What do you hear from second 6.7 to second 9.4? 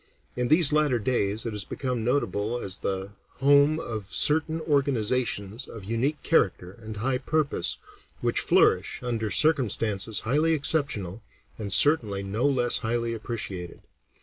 and high purpose, which flourish under